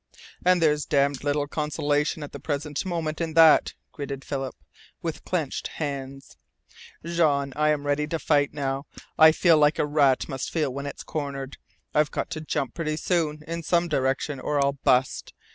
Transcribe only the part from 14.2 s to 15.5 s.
or I'll bust.